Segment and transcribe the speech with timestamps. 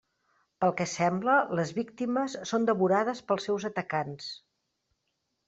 [0.63, 4.33] Pel que sembla, les víctimes són devorades pels seus atacants.